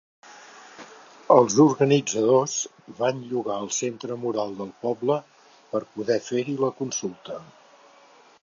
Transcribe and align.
Els 1.33 1.57
organitzadors 1.65 2.55
van 3.01 3.21
llogar 3.33 3.59
el 3.67 3.71
Centre 3.83 4.19
Moral 4.25 4.57
del 4.63 4.75
poble 4.87 5.19
per 5.75 5.83
poder 5.99 6.21
fer-hi 6.31 6.61
la 6.65 6.73
consulta. 6.81 7.43